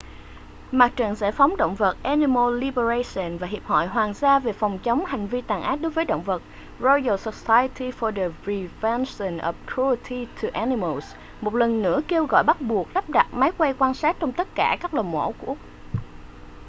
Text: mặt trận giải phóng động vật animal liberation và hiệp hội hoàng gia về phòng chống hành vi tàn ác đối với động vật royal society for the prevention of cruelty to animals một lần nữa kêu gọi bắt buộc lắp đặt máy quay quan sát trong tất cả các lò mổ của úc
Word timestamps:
mặt 0.71 0.93
trận 0.95 1.15
giải 1.15 1.31
phóng 1.31 1.57
động 1.57 1.75
vật 1.75 1.97
animal 2.03 2.59
liberation 2.59 3.37
và 3.37 3.47
hiệp 3.47 3.63
hội 3.65 3.87
hoàng 3.87 4.13
gia 4.13 4.39
về 4.39 4.53
phòng 4.53 4.79
chống 4.83 5.05
hành 5.05 5.27
vi 5.27 5.41
tàn 5.41 5.61
ác 5.61 5.75
đối 5.81 5.91
với 5.91 6.05
động 6.05 6.21
vật 6.23 6.41
royal 6.79 7.15
society 7.17 7.91
for 7.99 8.11
the 8.11 8.29
prevention 8.43 9.37
of 9.37 9.53
cruelty 9.75 10.27
to 10.41 10.47
animals 10.53 11.13
một 11.41 11.55
lần 11.55 11.81
nữa 11.81 12.01
kêu 12.07 12.25
gọi 12.25 12.43
bắt 12.43 12.61
buộc 12.61 12.87
lắp 12.95 13.09
đặt 13.09 13.27
máy 13.33 13.51
quay 13.57 13.73
quan 13.79 13.93
sát 13.93 14.15
trong 14.19 14.31
tất 14.31 14.47
cả 14.55 14.77
các 14.81 14.93
lò 14.93 15.01
mổ 15.01 15.31
của 15.31 15.47
úc 15.47 15.57